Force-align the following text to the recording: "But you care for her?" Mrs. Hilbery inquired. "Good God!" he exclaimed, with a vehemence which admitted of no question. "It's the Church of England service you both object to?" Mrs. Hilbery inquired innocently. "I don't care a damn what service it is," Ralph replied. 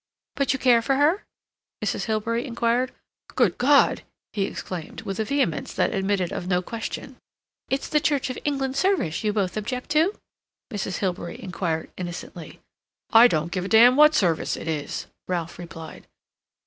"But 0.33 0.51
you 0.51 0.57
care 0.57 0.81
for 0.81 0.95
her?" 0.95 1.25
Mrs. 1.85 2.05
Hilbery 2.05 2.43
inquired. 2.43 2.91
"Good 3.35 3.59
God!" 3.59 4.01
he 4.33 4.45
exclaimed, 4.45 5.01
with 5.01 5.19
a 5.19 5.23
vehemence 5.23 5.77
which 5.77 5.91
admitted 5.93 6.31
of 6.31 6.47
no 6.47 6.63
question. 6.63 7.17
"It's 7.69 7.87
the 7.87 7.99
Church 7.99 8.31
of 8.31 8.39
England 8.43 8.75
service 8.75 9.23
you 9.23 9.31
both 9.31 9.57
object 9.57 9.91
to?" 9.91 10.19
Mrs. 10.73 10.97
Hilbery 10.97 11.39
inquired 11.39 11.91
innocently. 11.97 12.61
"I 13.13 13.27
don't 13.27 13.51
care 13.51 13.63
a 13.63 13.67
damn 13.69 13.95
what 13.95 14.15
service 14.15 14.57
it 14.57 14.67
is," 14.67 15.05
Ralph 15.27 15.59
replied. 15.59 16.07